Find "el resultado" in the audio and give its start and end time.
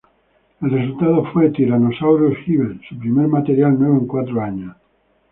0.61-1.23